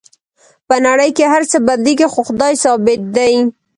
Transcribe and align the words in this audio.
په 0.67 0.75
نړۍ 0.87 1.09
کې 1.17 1.25
هر 1.33 1.43
څه 1.51 1.57
بدلیږي 1.67 2.07
خو 2.13 2.19
خدای 2.29 2.53
ثابت 2.63 2.99
دی 3.15 3.33